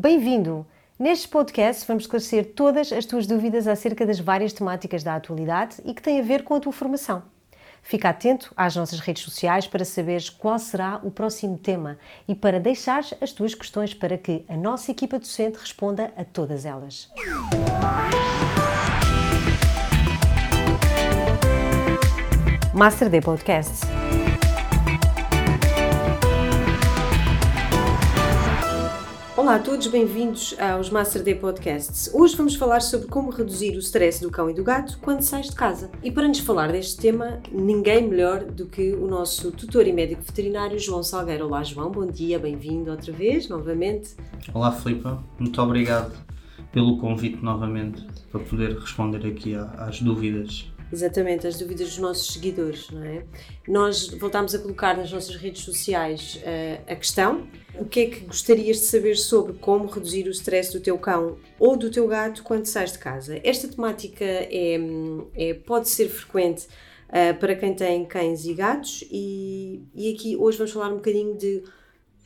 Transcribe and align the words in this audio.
Bem-vindo! 0.00 0.64
Neste 0.96 1.26
podcast 1.26 1.84
vamos 1.84 2.04
esclarecer 2.04 2.52
todas 2.54 2.92
as 2.92 3.04
tuas 3.04 3.26
dúvidas 3.26 3.66
acerca 3.66 4.06
das 4.06 4.20
várias 4.20 4.52
temáticas 4.52 5.02
da 5.02 5.16
atualidade 5.16 5.78
e 5.84 5.92
que 5.92 6.00
têm 6.00 6.20
a 6.20 6.22
ver 6.22 6.44
com 6.44 6.54
a 6.54 6.60
tua 6.60 6.70
formação. 6.70 7.24
Fica 7.82 8.08
atento 8.08 8.52
às 8.56 8.76
nossas 8.76 9.00
redes 9.00 9.24
sociais 9.24 9.66
para 9.66 9.84
saberes 9.84 10.30
qual 10.30 10.56
será 10.60 11.00
o 11.02 11.10
próximo 11.10 11.58
tema 11.58 11.98
e 12.28 12.34
para 12.36 12.60
deixares 12.60 13.12
as 13.20 13.32
tuas 13.32 13.56
questões 13.56 13.92
para 13.92 14.16
que 14.16 14.44
a 14.48 14.56
nossa 14.56 14.92
equipa 14.92 15.18
docente 15.18 15.58
responda 15.58 16.12
a 16.16 16.24
todas 16.24 16.64
elas. 16.64 17.10
Master 22.72 23.10
D 23.10 23.20
Podcasts. 23.20 23.80
Olá 29.48 29.56
a 29.56 29.60
todos, 29.60 29.86
bem-vindos 29.86 30.54
aos 30.60 30.90
Master 30.90 31.22
D 31.22 31.34
Podcasts. 31.34 32.10
Hoje 32.12 32.36
vamos 32.36 32.54
falar 32.54 32.82
sobre 32.82 33.08
como 33.08 33.30
reduzir 33.30 33.76
o 33.76 33.78
stress 33.78 34.20
do 34.20 34.30
cão 34.30 34.50
e 34.50 34.52
do 34.52 34.62
gato 34.62 34.98
quando 35.00 35.22
sais 35.22 35.48
de 35.48 35.56
casa. 35.56 35.90
E 36.02 36.10
para 36.10 36.28
nos 36.28 36.40
falar 36.40 36.70
deste 36.70 37.00
tema, 37.00 37.40
ninguém 37.50 38.06
melhor 38.06 38.44
do 38.44 38.66
que 38.66 38.92
o 38.92 39.06
nosso 39.06 39.50
tutor 39.50 39.86
e 39.86 39.92
médico 39.94 40.20
veterinário 40.20 40.78
João 40.78 41.02
Salgueiro. 41.02 41.46
Olá 41.46 41.64
João, 41.64 41.90
bom 41.90 42.04
dia, 42.04 42.38
bem-vindo 42.38 42.90
outra 42.90 43.10
vez, 43.10 43.48
novamente. 43.48 44.10
Olá 44.52 44.70
Filipa, 44.70 45.24
muito 45.38 45.62
obrigado 45.62 46.12
pelo 46.70 46.98
convite 46.98 47.42
novamente 47.42 48.06
para 48.30 48.40
poder 48.40 48.78
responder 48.78 49.26
aqui 49.26 49.54
às 49.54 49.98
dúvidas 50.02 50.70
Exatamente, 50.90 51.46
as 51.46 51.58
dúvidas 51.58 51.88
dos 51.88 51.98
nossos 51.98 52.32
seguidores, 52.32 52.90
não 52.90 53.04
é? 53.04 53.24
Nós 53.66 54.08
voltámos 54.08 54.54
a 54.54 54.58
colocar 54.58 54.96
nas 54.96 55.12
nossas 55.12 55.36
redes 55.36 55.62
sociais 55.62 56.40
uh, 56.42 56.92
a 56.92 56.96
questão: 56.96 57.46
o 57.78 57.84
que 57.84 58.00
é 58.00 58.06
que 58.06 58.20
gostarias 58.20 58.78
de 58.78 58.86
saber 58.86 59.16
sobre 59.16 59.52
como 59.54 59.86
reduzir 59.86 60.26
o 60.26 60.30
stress 60.30 60.72
do 60.72 60.80
teu 60.80 60.98
cão 60.98 61.36
ou 61.58 61.76
do 61.76 61.90
teu 61.90 62.08
gato 62.08 62.42
quando 62.42 62.64
sais 62.64 62.92
de 62.92 62.98
casa? 62.98 63.38
Esta 63.44 63.68
temática 63.68 64.24
é, 64.24 64.78
é 65.34 65.54
pode 65.54 65.90
ser 65.90 66.08
frequente 66.08 66.66
uh, 67.08 67.38
para 67.38 67.54
quem 67.54 67.74
tem 67.74 68.06
cães 68.06 68.46
e 68.46 68.54
gatos, 68.54 69.04
e, 69.10 69.82
e 69.94 70.14
aqui 70.14 70.36
hoje 70.36 70.56
vamos 70.56 70.72
falar 70.72 70.88
um 70.88 70.96
bocadinho 70.96 71.36
de 71.36 71.64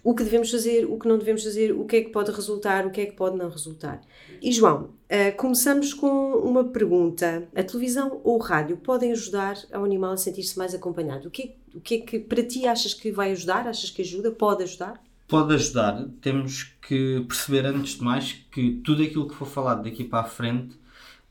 o 0.04 0.14
que 0.14 0.24
devemos 0.24 0.50
fazer, 0.50 0.84
o 0.84 0.98
que 0.98 1.06
não 1.06 1.16
devemos 1.16 1.44
fazer, 1.44 1.72
o 1.72 1.84
que 1.84 1.96
é 1.96 2.00
que 2.02 2.10
pode 2.10 2.32
resultar, 2.32 2.86
o 2.86 2.90
que 2.90 3.00
é 3.00 3.06
que 3.06 3.12
pode 3.12 3.36
não 3.36 3.48
resultar. 3.48 4.00
E 4.40 4.50
João, 4.50 4.82
uh, 4.84 5.36
começamos 5.36 5.94
com 5.94 6.32
uma 6.38 6.64
pergunta. 6.64 7.48
A 7.54 7.62
televisão 7.62 8.20
ou 8.24 8.36
o 8.36 8.42
rádio 8.42 8.76
podem 8.76 9.12
ajudar 9.12 9.56
ao 9.72 9.84
animal 9.84 10.12
a 10.12 10.16
sentir-se 10.16 10.58
mais 10.58 10.74
acompanhado? 10.74 11.28
O 11.28 11.30
que, 11.30 11.42
é, 11.42 11.76
o 11.76 11.80
que 11.80 11.94
é 11.94 11.98
que 11.98 12.18
para 12.18 12.42
ti 12.42 12.66
achas 12.66 12.92
que 12.92 13.12
vai 13.12 13.30
ajudar? 13.30 13.68
Achas 13.68 13.90
que 13.90 14.02
ajuda? 14.02 14.32
Pode 14.32 14.64
ajudar? 14.64 15.00
Pode 15.28 15.54
ajudar. 15.54 16.04
Temos 16.20 16.74
que 16.86 17.24
perceber 17.28 17.64
antes 17.64 17.94
de 17.94 18.02
mais 18.02 18.32
que 18.50 18.80
tudo 18.84 19.04
aquilo 19.04 19.28
que 19.28 19.34
for 19.34 19.46
falado 19.46 19.84
daqui 19.84 20.02
para 20.02 20.20
a 20.20 20.28
frente 20.28 20.74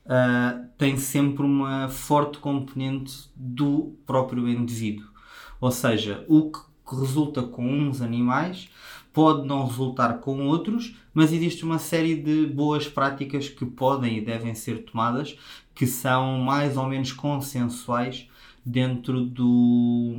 uh, 0.06 0.66
tem 0.78 0.96
sempre 0.96 1.44
uma 1.44 1.90
forte 1.90 2.38
componente 2.38 3.30
do 3.36 3.94
próprio 4.06 4.48
indivíduo. 4.48 5.06
Ou 5.60 5.70
seja, 5.70 6.24
o 6.26 6.50
que 6.50 6.71
que 6.88 6.96
resulta 6.96 7.42
com 7.42 7.66
uns 7.66 8.00
animais 8.00 8.68
pode 9.12 9.46
não 9.46 9.66
resultar 9.66 10.14
com 10.14 10.46
outros, 10.46 10.96
mas 11.12 11.32
existe 11.32 11.64
uma 11.64 11.78
série 11.78 12.16
de 12.16 12.46
boas 12.46 12.88
práticas 12.88 13.48
que 13.48 13.66
podem 13.66 14.18
e 14.18 14.20
devem 14.20 14.54
ser 14.54 14.84
tomadas 14.84 15.36
que 15.74 15.86
são 15.86 16.38
mais 16.38 16.76
ou 16.76 16.86
menos 16.88 17.12
consensuais 17.12 18.28
dentro 18.64 19.24
do 19.24 20.14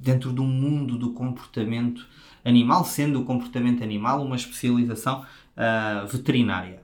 dentro 0.00 0.32
do 0.32 0.44
mundo 0.44 0.98
do 0.98 1.12
comportamento 1.12 2.06
animal, 2.44 2.84
sendo 2.84 3.20
o 3.20 3.24
comportamento 3.24 3.82
animal 3.82 4.22
uma 4.22 4.36
especialização 4.36 5.24
uh, 5.56 6.06
veterinária. 6.06 6.82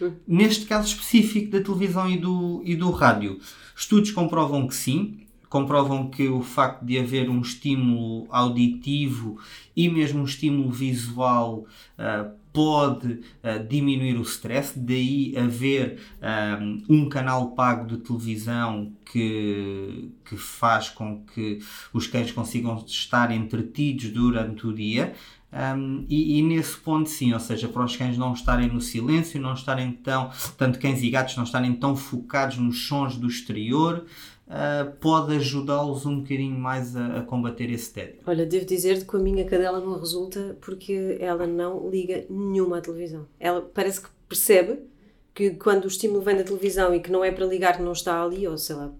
Hum. 0.00 0.12
Neste 0.26 0.64
caso 0.64 0.88
específico 0.88 1.50
da 1.50 1.62
televisão 1.62 2.10
e 2.10 2.16
do, 2.16 2.62
e 2.64 2.74
do 2.74 2.90
rádio, 2.90 3.38
estudos 3.76 4.10
comprovam 4.10 4.66
que 4.66 4.74
sim, 4.74 5.21
comprovam 5.52 6.08
que 6.08 6.30
o 6.30 6.40
facto 6.40 6.82
de 6.82 6.98
haver 6.98 7.28
um 7.28 7.42
estímulo 7.42 8.26
auditivo 8.30 9.38
e 9.76 9.86
mesmo 9.86 10.22
um 10.22 10.24
estímulo 10.24 10.70
visual 10.70 11.66
uh, 11.98 12.32
pode 12.54 13.12
uh, 13.12 13.62
diminuir 13.68 14.16
o 14.16 14.22
stress, 14.22 14.78
daí 14.78 15.36
haver 15.36 16.00
um, 16.58 16.82
um, 16.88 17.08
canal 17.08 17.50
pago 17.50 17.86
de 17.86 17.98
televisão 17.98 18.92
que, 19.04 20.10
que 20.24 20.38
faz 20.38 20.88
com 20.88 21.22
que 21.22 21.58
os 21.92 22.06
cães 22.06 22.32
consigam 22.32 22.82
estar 22.86 23.30
entretidos 23.30 24.08
durante 24.08 24.66
o 24.66 24.72
dia. 24.72 25.12
Um, 25.52 26.06
e, 26.08 26.38
e, 26.38 26.42
nesse 26.42 26.78
ponto 26.78 27.10
sim, 27.10 27.34
ou 27.34 27.40
seja, 27.40 27.68
para 27.68 27.84
os 27.84 27.94
cães 27.94 28.16
não 28.16 28.32
estarem 28.32 28.68
no 28.68 28.80
silêncio, 28.80 29.38
não 29.38 29.52
estarem 29.52 29.92
tão, 29.92 30.30
tanto 30.56 30.78
cães 30.78 31.02
e 31.02 31.10
gatos 31.10 31.36
não 31.36 31.44
estarem 31.44 31.74
tão 31.74 31.94
focados 31.94 32.56
nos 32.56 32.86
sons 32.86 33.18
do 33.18 33.26
exterior, 33.26 34.06
uh, 34.52 34.92
pode 35.00 35.34
ajudá-los 35.36 36.04
um 36.04 36.20
bocadinho 36.20 36.58
mais 36.58 36.94
a, 36.94 37.18
a, 37.18 37.22
combater 37.22 37.70
esse 37.70 37.92
tédio. 37.92 38.20
Olha, 38.26 38.44
devo 38.44 38.66
dizer-te 38.66 39.04
que 39.04 39.16
a 39.16 39.18
minha 39.18 39.44
cadela 39.44 39.80
não 39.80 39.98
resulta 39.98 40.56
porque 40.60 41.16
ela 41.18 41.46
não 41.46 41.88
liga 41.88 42.24
nenhuma 42.28 42.78
à 42.78 42.80
televisão. 42.80 43.26
Ela 43.40 43.62
parece 43.62 44.02
que 44.02 44.08
percebe 44.28 44.80
que 45.34 45.50
quando 45.52 45.84
o 45.84 45.88
estímulo 45.88 46.20
vem 46.20 46.36
da 46.36 46.44
televisão 46.44 46.94
e 46.94 47.00
que 47.00 47.10
não 47.10 47.24
é 47.24 47.32
para 47.32 47.46
ligar, 47.46 47.80
não 47.80 47.92
está 47.92 48.22
ali, 48.22 48.46
ou 48.46 48.58
sei 48.58 48.76
lá, 48.76 48.92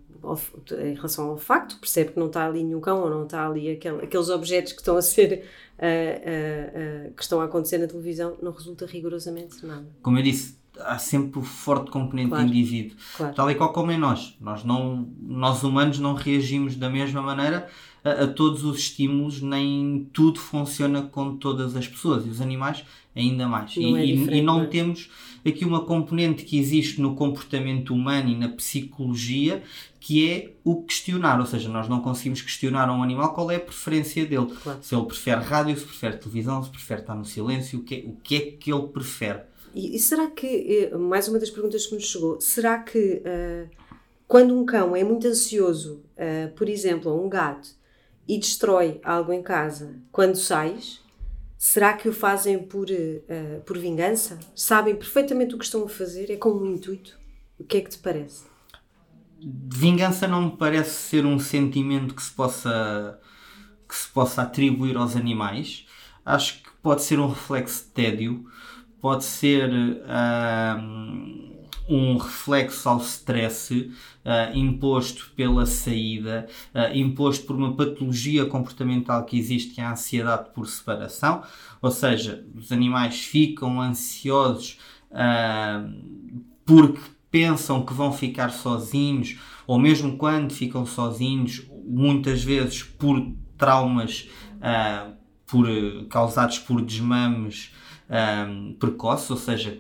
em 0.83 0.95
relação 0.95 1.29
ao 1.31 1.37
facto, 1.37 1.79
percebe 1.79 2.13
que 2.13 2.19
não 2.19 2.29
está 2.29 2.47
ali 2.47 2.65
nenhum 2.65 2.81
cão 2.81 3.03
ou 3.03 3.11
não 3.11 3.25
está 3.25 3.47
ali 3.47 3.71
aquele, 3.71 4.03
aqueles 4.03 4.29
objetos 4.31 4.73
que 4.73 4.79
estão 4.79 4.97
a 4.97 5.03
ser 5.03 5.45
uh, 5.79 5.83
uh, 5.83 7.09
uh, 7.09 7.13
que 7.13 7.23
estão 7.23 7.41
a 7.41 7.45
acontecer 7.45 7.79
na 7.79 7.87
televisão, 7.87 8.37
não 8.41 8.53
resulta 8.53 8.87
rigorosamente 8.87 9.65
nada. 9.67 9.87
Como 10.01 10.19
eu 10.19 10.23
disse, 10.23 10.57
há 10.81 10.99
sempre 10.99 11.39
o 11.39 11.43
forte 11.43 11.91
componente 11.91 12.31
claro. 12.31 12.47
indivíduo. 12.47 12.97
Claro. 13.17 13.35
Tal 13.35 13.51
e 13.51 13.55
qual 13.55 13.73
como 13.73 13.93
em 13.93 13.99
nós. 13.99 14.37
Nós, 14.41 14.65
não, 14.65 15.09
nós 15.21 15.63
humanos 15.63 15.99
não 15.99 16.15
reagimos 16.15 16.77
da 16.77 16.89
mesma 16.89 17.21
maneira 17.21 17.69
a, 18.05 18.25
a, 18.25 18.27
todos 18.27 18.65
os 18.65 18.79
estímulos, 18.79 19.41
nem 19.41 20.09
tudo 20.13 20.41
funciona 20.41 21.03
com 21.03 21.37
todas 21.37 21.77
as 21.77 21.87
pessoas. 21.87 22.27
E 22.27 22.29
os 22.29 22.41
animais 22.41 22.85
ainda 23.15 23.47
mais. 23.47 23.77
Não 23.77 23.99
e, 23.99 24.29
é 24.29 24.37
e, 24.37 24.43
não 24.43 24.63
é? 24.63 24.67
temos 24.67 25.11
aqui 25.45 25.65
uma 25.65 25.85
componente 25.85 26.45
que 26.45 26.59
existe 26.59 27.01
no 27.01 27.15
comportamento 27.15 27.93
humano 27.95 28.31
e 28.31 28.37
na 28.37 28.49
psicologia 28.49 29.63
que 30.01 30.29
é 30.29 30.51
o 30.65 30.83
questionar, 30.83 31.39
ou 31.39 31.47
seja, 31.47 31.69
nós 31.69 31.89
não 31.89 32.01
conseguimos 32.01 32.43
questionar 32.43 32.89
a 32.89 32.93
um 32.93 33.05
animal 33.05 33.33
qual 33.33 33.53
é 33.53 33.57
a 33.57 33.61
preferência 33.61 34.27
dele. 34.27 34.49
Claro. 34.61 34.81
Se 34.83 34.97
ele 34.97 35.07
prefere 35.07 35.41
rádio, 35.41 35.79
se 35.79 35.85
prefere 35.85 36.17
televisão, 36.17 36.61
se 36.61 36.71
prefere 36.71 37.03
estar 37.03 37.15
no 37.15 37.25
silêncio, 37.25 37.79
o 37.79 37.83
que 37.85 37.95
é, 37.95 37.99
o 37.99 38.17
que, 38.17 38.35
é 38.35 38.41
que 38.41 38.73
ele 38.73 38.89
prefere. 38.89 39.43
E, 39.75 39.97
e, 39.97 39.99
será 39.99 40.29
que, 40.29 40.91
eh, 40.93 40.97
mais 40.97 41.29
uma 41.29 41.39
das 41.39 41.51
perguntas 41.51 41.87
que 41.87 41.95
nos 41.95 42.05
chegou, 42.05 42.41
será 42.41 42.79
que 42.79 43.23
uh, 43.25 43.71
quando 44.29 44.59
um 44.59 44.65
cão 44.67 44.95
é 44.95 45.03
muito 45.03 45.27
ansioso, 45.27 46.05
uh, 46.17 46.53
por 46.55 46.69
exemplo, 46.69 47.11
ou 47.11 47.25
um 47.25 47.29
gato, 47.29 47.69
e 48.29 48.39
destrói 48.39 49.01
algo 49.03 49.33
em 49.33 49.43
casa, 49.43 49.97
quando 50.11 50.37
sais, 50.37 51.01
será 51.57 51.95
que 51.95 52.09
o 52.09 52.13
fazem 52.13 52.59
por, 52.59 52.89
uh, 52.91 53.61
por 53.65 53.79
vingança? 53.79 54.39
Sabem 54.55 54.95
perfeitamente 54.95 55.55
o 55.55 55.59
que 55.59 55.65
estão 55.65 55.85
a 55.85 55.89
fazer? 55.89 56.31
É 56.31 56.37
como 56.37 56.63
um 56.63 56.75
intuito? 56.75 57.19
O 57.59 57.65
que 57.65 57.79
é 57.79 57.81
que 57.81 57.91
te 57.91 57.99
parece? 57.99 58.45
Vingança 59.41 60.29
não 60.29 60.43
me 60.43 60.57
parece 60.57 60.91
ser 60.91 61.25
um 61.25 61.39
sentimento 61.39 62.15
que 62.15 62.23
se 62.23 62.31
possa, 62.31 63.19
que 63.89 63.95
se 63.95 64.09
possa 64.09 64.43
atribuir 64.43 64.97
aos 64.97 65.17
animais. 65.17 65.87
Acho 66.25 66.63
que 66.63 66.71
pode 66.83 67.03
ser 67.03 67.19
um 67.19 67.29
reflexo 67.29 67.85
de 67.85 67.91
tédio 67.91 68.47
pode 69.03 69.25
ser 69.25 69.69
uh, 69.69 70.81
um 71.89 72.17
reflexo 72.17 72.89
ao 72.89 72.99
stress 72.99 73.75
uh, 73.75 74.57
imposto 74.57 75.33
pela 75.35 75.67
saída, 75.67 76.47
uh, 76.73 76.97
imposto 76.97 77.45
por 77.45 77.57
uma 77.57 77.75
patologia 77.75 78.47
comportamental 78.47 79.25
que 79.25 79.37
existe, 79.37 79.75
que 79.75 79.81
é 79.81 79.85
a 79.85 79.91
ansiedade 79.91 80.51
por 80.55 80.69
separação, 80.69 81.43
ou 81.83 81.91
seja, 81.91 82.47
os 82.55 82.71
animais 82.71 83.21
ficam 83.21 83.81
ansiosos 83.81 84.79
porque 86.65 87.03
pensam 87.31 87.85
que 87.85 87.93
vão 87.93 88.15
ficar 88.15 88.51
sozinhos, 88.51 89.39
ou 89.67 89.79
mesmo 89.79 90.17
quando 90.17 90.55
ficam 90.55 90.87
sozinhos, 90.87 91.67
muitas 91.85 92.43
vezes 92.43 92.83
por 92.83 93.21
traumas 93.59 94.27
por, 95.53 95.69
causados 96.09 96.59
por 96.59 96.81
desmames 96.81 97.75
um, 98.49 98.73
precoces, 98.73 99.31
ou 99.31 99.37
seja, 99.37 99.79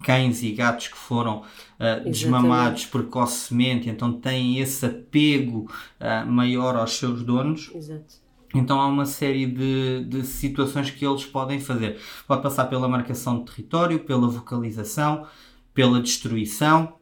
cães 0.00 0.44
e 0.44 0.52
gatos 0.52 0.86
que 0.86 0.96
foram 0.96 1.38
uh, 1.40 2.08
desmamados 2.08 2.86
precocemente, 2.86 3.90
então 3.90 4.12
têm 4.12 4.60
esse 4.60 4.86
apego 4.86 5.68
uh, 6.00 6.24
maior 6.24 6.76
aos 6.76 6.92
seus 6.92 7.24
donos. 7.24 7.68
Exato. 7.74 8.28
Então 8.54 8.80
há 8.80 8.86
uma 8.86 9.04
série 9.04 9.44
de, 9.44 10.04
de 10.04 10.22
situações 10.24 10.88
que 10.88 11.04
eles 11.04 11.26
podem 11.26 11.58
fazer. 11.58 12.00
Pode 12.26 12.40
passar 12.40 12.66
pela 12.66 12.88
marcação 12.88 13.40
de 13.40 13.50
território, 13.50 13.98
pela 13.98 14.28
vocalização, 14.28 15.26
pela 15.74 16.00
destruição, 16.00 16.94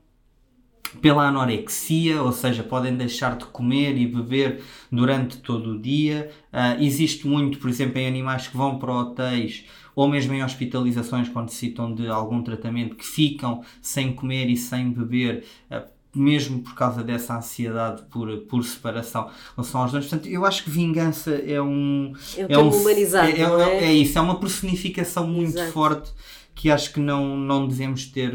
pela 1.01 1.29
anorexia, 1.29 2.23
ou 2.23 2.33
seja, 2.33 2.63
podem 2.63 2.97
deixar 2.97 3.37
de 3.37 3.45
comer 3.47 3.97
e 3.97 4.07
beber 4.07 4.63
durante 4.91 5.39
todo 5.39 5.73
o 5.73 5.79
dia. 5.79 6.31
Uh, 6.53 6.83
existe 6.83 7.27
muito, 7.27 7.59
por 7.59 7.69
exemplo, 7.69 7.99
em 7.99 8.07
animais 8.07 8.49
que 8.49 8.57
vão 8.57 8.79
para 8.79 8.93
hotéis 8.93 9.65
ou 9.95 10.09
mesmo 10.09 10.35
em 10.35 10.45
hospitalizações 10.45 11.29
quando 11.29 11.47
necessitam 11.47 11.95
de 11.95 12.07
algum 12.09 12.43
tratamento 12.43 12.97
que 12.97 13.07
ficam 13.07 13.63
sem 13.81 14.13
comer 14.13 14.49
e 14.51 14.57
sem 14.57 14.91
beber. 14.91 15.45
Uh, 15.71 15.97
mesmo 16.17 16.61
por 16.61 16.75
causa 16.75 17.03
dessa 17.05 17.37
ansiedade 17.37 18.03
por, 18.11 18.35
por 18.49 18.65
separação 18.65 19.29
são 19.63 19.83
aos 19.83 19.93
donos. 19.93 20.09
Portanto, 20.09 20.27
eu 20.27 20.47
acho 20.47 20.65
que 20.65 20.71
vingança 20.71 21.35
é 21.35 21.61
um. 21.61 22.15
É, 22.37 22.55
é 22.55 22.59
um 22.59 22.71
humanizado. 22.71 23.29
É, 23.29 23.43
é, 23.43 23.45
é? 23.45 23.85
é, 23.85 23.93
isso, 23.93 24.19
é 24.19 24.21
uma 24.23 24.41
personificação 24.41 25.27
muito 25.27 25.59
Exato. 25.59 25.73
forte 25.73 26.11
que 26.57 26.71
acho 26.71 26.95
que 26.95 26.99
não, 26.99 27.37
não 27.37 27.69
devemos 27.69 28.07
ter, 28.07 28.33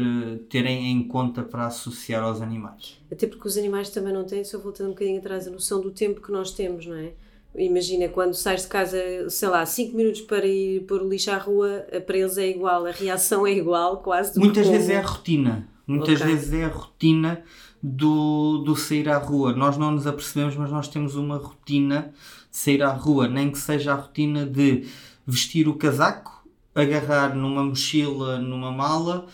ter 0.48 0.64
em 0.64 1.02
conta 1.02 1.42
para 1.42 1.66
associar 1.66 2.22
aos 2.22 2.40
animais. 2.40 2.96
Até 3.10 3.26
porque 3.26 3.48
os 3.48 3.58
animais 3.58 3.90
também 3.90 4.14
não 4.14 4.24
têm, 4.24 4.44
só 4.44 4.60
voltando 4.60 4.86
um 4.86 4.92
bocadinho 4.92 5.18
atrás, 5.18 5.48
a 5.48 5.50
noção 5.50 5.80
do 5.80 5.90
tempo 5.90 6.20
que 6.20 6.30
nós 6.30 6.52
temos, 6.52 6.86
não 6.86 6.94
é? 6.94 7.12
Imagina 7.56 8.08
quando 8.08 8.32
sais 8.34 8.62
de 8.62 8.68
casa, 8.68 8.96
sei 9.28 9.48
lá, 9.48 9.66
5 9.66 9.96
minutos 9.96 10.20
para 10.20 10.46
ir 10.46 10.86
pôr 10.86 11.02
o 11.02 11.08
lixo 11.08 11.32
à 11.32 11.36
rua, 11.36 11.84
para 12.06 12.16
eles 12.16 12.38
é 12.38 12.48
igual, 12.48 12.86
a 12.86 12.92
reação 12.92 13.44
é 13.44 13.52
igual, 13.52 13.98
quase. 13.98 14.38
Muitas 14.38 14.68
vezes 14.68 14.88
é 14.88 14.98
a 14.98 15.02
rotina. 15.02 15.68
Muitas 15.84 16.20
okay. 16.20 16.32
vezes 16.32 16.52
é 16.52 16.64
a 16.64 16.68
rotina 16.68 17.42
do, 17.82 18.58
do 18.58 18.76
sair 18.76 19.08
à 19.08 19.18
rua. 19.18 19.52
Nós 19.52 19.76
não 19.76 19.90
nos 19.90 20.06
apercebemos, 20.06 20.56
mas 20.56 20.70
nós 20.70 20.86
temos 20.86 21.16
uma 21.16 21.38
rotina 21.38 22.14
de 22.50 22.56
sair 22.56 22.84
à 22.84 22.92
rua, 22.92 23.26
nem 23.26 23.50
que 23.50 23.58
seja 23.58 23.92
a 23.92 23.96
rotina 23.96 24.46
de 24.46 24.86
vestir 25.26 25.68
o 25.68 25.74
casaco 25.74 26.31
agarrar 26.74 27.34
numa 27.34 27.62
mochila, 27.62 28.38
numa 28.38 28.70
mala, 28.70 29.26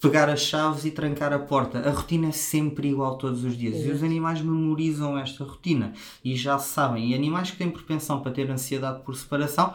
pegar 0.00 0.28
as 0.28 0.40
chaves 0.40 0.84
e 0.84 0.90
trancar 0.90 1.32
a 1.32 1.38
porta. 1.38 1.78
A 1.78 1.90
rotina 1.90 2.28
é 2.28 2.32
sempre 2.32 2.88
igual 2.88 3.16
todos 3.16 3.44
os 3.44 3.56
dias. 3.56 3.76
É. 3.76 3.86
E 3.86 3.90
os 3.90 4.02
animais 4.02 4.40
memorizam 4.40 5.18
esta 5.18 5.44
rotina 5.44 5.92
e 6.24 6.36
já 6.36 6.58
sabem. 6.58 7.10
E 7.10 7.14
animais 7.14 7.50
que 7.50 7.56
têm 7.56 7.70
propensão 7.70 8.20
para 8.20 8.32
ter 8.32 8.50
ansiedade 8.50 9.02
por 9.02 9.16
separação, 9.16 9.74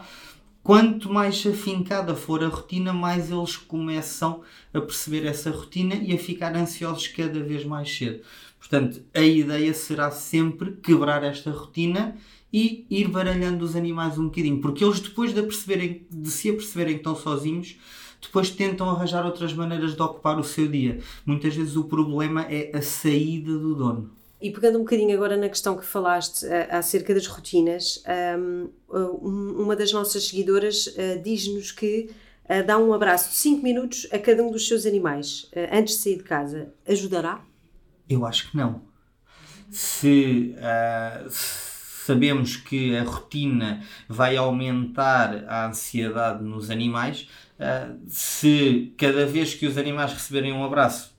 quanto 0.62 1.12
mais 1.12 1.44
afincada 1.44 2.14
for 2.14 2.42
a 2.42 2.48
rotina, 2.48 2.92
mais 2.92 3.30
eles 3.30 3.56
começam 3.56 4.42
a 4.72 4.80
perceber 4.80 5.26
essa 5.26 5.50
rotina 5.50 5.94
e 5.96 6.14
a 6.14 6.18
ficar 6.18 6.54
ansiosos 6.56 7.08
cada 7.08 7.40
vez 7.42 7.64
mais 7.64 7.94
cedo. 7.94 8.22
Portanto, 8.58 9.02
a 9.12 9.20
ideia 9.20 9.74
será 9.74 10.12
sempre 10.12 10.72
quebrar 10.76 11.24
esta 11.24 11.50
rotina 11.50 12.16
e 12.52 12.86
ir 12.90 13.08
baralhando 13.08 13.64
os 13.64 13.74
animais 13.74 14.18
um 14.18 14.24
bocadinho, 14.24 14.60
porque 14.60 14.84
eles 14.84 15.00
depois 15.00 15.32
de, 15.32 15.42
perceberem, 15.42 16.06
de 16.10 16.30
se 16.30 16.50
aperceberem 16.50 16.94
que 16.94 17.00
estão 17.00 17.16
sozinhos, 17.16 17.78
depois 18.20 18.50
tentam 18.50 18.88
arranjar 18.90 19.24
outras 19.24 19.52
maneiras 19.52 19.96
de 19.96 20.02
ocupar 20.02 20.38
o 20.38 20.44
seu 20.44 20.68
dia. 20.68 21.00
Muitas 21.26 21.56
vezes 21.56 21.76
o 21.76 21.84
problema 21.84 22.42
é 22.42 22.70
a 22.76 22.82
saída 22.82 23.58
do 23.58 23.74
dono. 23.74 24.10
E 24.40 24.50
pegando 24.50 24.76
um 24.76 24.82
bocadinho 24.82 25.14
agora 25.14 25.36
na 25.36 25.48
questão 25.48 25.76
que 25.76 25.84
falaste 25.84 26.44
uh, 26.44 26.48
acerca 26.70 27.14
das 27.14 27.26
rotinas, 27.26 28.02
um, 28.90 29.62
uma 29.62 29.76
das 29.76 29.92
nossas 29.92 30.26
seguidoras 30.26 30.88
uh, 30.88 31.22
diz-nos 31.22 31.70
que 31.70 32.10
uh, 32.44 32.66
dá 32.66 32.76
um 32.76 32.92
abraço 32.92 33.30
de 33.30 33.36
5 33.36 33.62
minutos 33.62 34.08
a 34.10 34.18
cada 34.18 34.42
um 34.42 34.50
dos 34.50 34.66
seus 34.66 34.84
animais 34.84 35.48
antes 35.70 35.96
de 35.96 36.02
sair 36.02 36.16
de 36.16 36.24
casa. 36.24 36.74
Ajudará? 36.86 37.40
Eu 38.08 38.26
acho 38.26 38.50
que 38.50 38.56
não. 38.56 38.82
Se, 39.70 40.54
se 41.30 41.61
sabemos 42.06 42.56
que 42.56 42.96
a 42.96 43.04
rotina 43.04 43.82
vai 44.08 44.36
aumentar 44.36 45.44
a 45.48 45.66
ansiedade 45.66 46.42
nos 46.42 46.70
animais. 46.70 47.28
Uh, 47.58 47.98
se 48.08 48.92
cada 48.96 49.24
vez 49.26 49.54
que 49.54 49.66
os 49.66 49.78
animais 49.78 50.12
receberem 50.12 50.52
um 50.52 50.64
abraço 50.64 51.12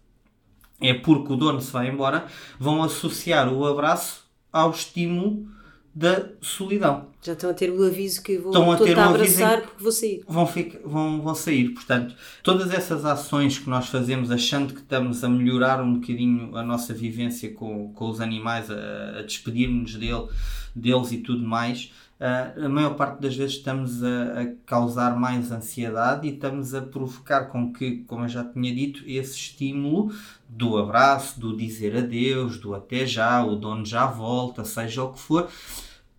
é 0.82 0.94
porque 0.94 1.32
o 1.32 1.38
dono 1.38 1.62
se 1.62 1.72
vai 1.72 1.88
embora, 1.88 2.26
vão 2.60 2.84
associar 2.84 3.52
o 3.52 3.66
abraço 3.66 4.28
ao 4.52 4.72
estímulo 4.72 5.48
da 5.96 6.30
solidão. 6.42 7.08
Já 7.22 7.34
estão 7.34 7.52
a 7.52 7.54
ter 7.54 7.70
o 7.70 7.84
aviso 7.84 8.24
que 8.24 8.38
vou 8.38 8.52
estão 8.52 8.72
a 8.72 8.78
ter 8.78 8.98
um 8.98 9.02
abraçar 9.02 9.62
porque 9.62 9.84
vou 9.84 9.92
sair. 9.92 10.24
Vão, 10.28 10.48
ficar, 10.48 10.80
vão, 10.84 11.22
vão 11.22 11.36
sair. 11.36 11.70
Portanto, 11.70 12.16
todas 12.42 12.74
essas 12.74 13.06
ações 13.06 13.60
que 13.60 13.70
nós 13.70 13.88
fazemos 13.88 14.32
achando 14.32 14.74
que 14.74 14.80
estamos 14.80 15.24
a 15.24 15.30
melhorar 15.30 15.82
um 15.82 16.00
bocadinho 16.00 16.56
a 16.58 16.64
nossa 16.64 16.94
vivência 16.94 17.54
com, 17.54 17.94
com 17.94 18.10
os 18.10 18.20
animais, 18.20 18.72
a, 18.72 19.20
a 19.20 19.22
despedir-nos 19.22 19.96
dele, 19.96 20.28
deles 20.76 21.12
e 21.12 21.18
tudo 21.18 21.46
mais, 21.46 21.92
a 22.26 22.70
maior 22.70 22.96
parte 22.96 23.22
das 23.22 23.36
vezes 23.36 23.56
estamos 23.58 24.02
a, 24.02 24.42
a, 24.42 24.46
causar 24.66 25.20
mais 25.20 25.52
ansiedade 25.52 26.26
e 26.26 26.34
estamos 26.34 26.74
a 26.74 26.82
provocar 26.82 27.46
com 27.46 27.74
que, 27.74 27.98
como 28.08 28.24
eu 28.24 28.30
já 28.30 28.46
tinha 28.46 28.74
dito, 28.74 29.04
esse 29.06 29.36
estímulo 29.36 30.14
do 30.48 30.78
abraço, 30.78 31.38
do 31.38 31.58
dizer 31.58 31.98
adeus, 31.98 32.58
do 32.58 32.74
até 32.74 33.06
já, 33.06 33.44
o 33.44 33.58
dono 33.58 33.86
já 33.86 34.06
volta, 34.06 34.64
seja 34.64 35.04
o 35.04 35.12
que 35.12 35.20
for, 35.20 35.50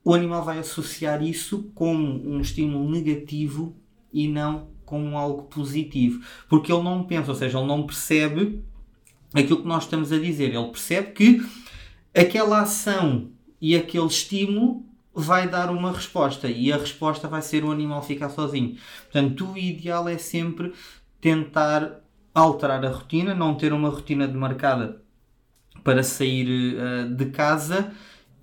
o 0.05 0.13
animal 0.13 0.45
vai 0.45 0.59
associar 0.59 1.23
isso 1.23 1.71
como 1.75 2.05
um 2.29 2.39
estímulo 2.39 2.91
negativo 2.91 3.75
e 4.13 4.29
não 4.29 4.69
como 4.85 5.17
algo 5.17 5.45
positivo. 5.45 6.23
Porque 6.51 6.71
ele 6.71 6.83
não 6.83 7.05
pensa, 7.05 7.31
ou 7.31 7.37
seja, 7.37 7.59
ele 7.59 7.67
não 7.67 7.87
percebe 7.87 8.63
aquilo 9.33 9.63
que 9.63 9.67
nós 9.67 9.85
estamos 9.85 10.13
a 10.13 10.19
dizer. 10.19 10.55
Ele 10.55 10.69
percebe 10.69 11.13
que 11.13 11.47
aquela 12.15 12.61
ação 12.61 13.31
e 13.59 13.75
aquele 13.75 14.07
estímulo 14.07 14.85
vai 15.15 15.49
dar 15.49 15.71
uma 15.71 15.93
resposta 15.93 16.49
e 16.49 16.73
a 16.73 16.77
resposta 16.77 17.29
vai 17.29 17.41
ser 17.41 17.65
o 17.65 17.71
animal 17.71 18.03
ficar 18.03 18.29
sozinho. 18.31 18.77
Portanto, 19.05 19.53
o 19.53 19.57
ideal 19.57 20.09
é 20.09 20.19
sempre 20.19 20.73
tentar 21.21 22.01
alterar 22.35 22.85
a 22.85 22.91
rotina, 22.91 23.35
não 23.35 23.55
ter 23.55 23.73
uma 23.73 23.89
rotina 23.89 24.27
demarcada 24.27 25.01
para 25.85 26.03
sair 26.03 26.77
uh, 26.77 27.15
de 27.15 27.27
casa 27.27 27.93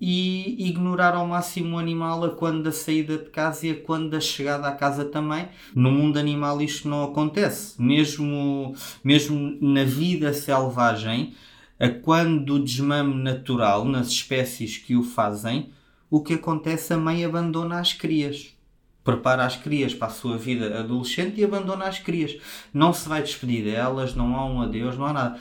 e 0.00 0.68
ignorar 0.68 1.14
ao 1.14 1.26
máximo 1.26 1.76
o 1.76 1.78
animal 1.78 2.24
a 2.24 2.30
quando 2.30 2.64
da 2.64 2.72
saída 2.72 3.18
de 3.18 3.30
casa 3.30 3.68
e 3.68 3.70
a 3.70 3.76
quando 3.76 4.10
da 4.10 4.20
chegada 4.20 4.66
à 4.66 4.72
casa 4.72 5.04
também. 5.04 5.48
No 5.74 5.92
mundo 5.92 6.18
animal 6.18 6.60
isto 6.60 6.88
não 6.88 7.04
acontece. 7.04 7.80
Mesmo, 7.80 8.74
mesmo 9.04 9.56
na 9.60 9.84
vida 9.84 10.32
selvagem, 10.32 11.34
a 11.78 11.88
quando 11.88 12.44
do 12.44 12.64
desmame 12.64 13.14
natural, 13.14 13.84
nas 13.84 14.08
espécies 14.08 14.76
que 14.76 14.96
o 14.96 15.04
fazem, 15.04 15.70
o 16.12 16.22
que 16.22 16.34
acontece, 16.34 16.92
a 16.92 16.98
mãe 16.98 17.24
abandona 17.24 17.80
as 17.80 17.94
crias. 17.94 18.54
Prepara 19.02 19.46
as 19.46 19.56
crias 19.56 19.94
para 19.94 20.08
a 20.08 20.10
sua 20.10 20.36
vida 20.36 20.78
adolescente 20.78 21.40
e 21.40 21.44
abandona 21.44 21.86
as 21.86 21.98
crias. 21.98 22.38
Não 22.70 22.92
se 22.92 23.08
vai 23.08 23.22
despedir 23.22 23.64
delas, 23.64 24.14
não 24.14 24.36
há 24.36 24.44
um 24.44 24.60
adeus, 24.60 24.98
não 24.98 25.06
há 25.06 25.12
nada. 25.14 25.40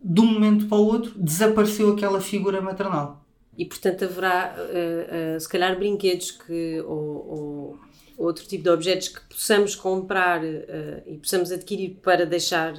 De 0.00 0.20
um 0.20 0.26
momento 0.26 0.68
para 0.68 0.78
o 0.78 0.86
outro, 0.86 1.12
desapareceu 1.16 1.92
aquela 1.92 2.20
figura 2.20 2.60
maternal. 2.60 3.26
E 3.58 3.66
portanto 3.66 4.04
haverá, 4.04 4.54
uh, 4.56 5.36
uh, 5.36 5.40
se 5.40 5.48
calhar, 5.48 5.76
brinquedos 5.76 6.30
que, 6.30 6.80
ou, 6.82 6.96
ou, 6.96 7.78
outro 8.16 8.46
tipo 8.46 8.62
de 8.62 8.70
objetos 8.70 9.08
que 9.08 9.20
possamos 9.22 9.74
comprar 9.74 10.40
uh, 10.40 11.02
e 11.04 11.18
possamos 11.18 11.50
adquirir 11.50 11.98
para 12.00 12.24
deixar 12.24 12.74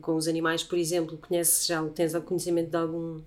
com 0.00 0.16
os 0.16 0.26
animais, 0.26 0.64
por 0.64 0.76
exemplo. 0.76 1.16
Conheces 1.16 1.64
já, 1.64 1.80
tens 1.90 2.12
conhecimento 2.24 2.70
de 2.70 2.76
algum. 2.76 3.20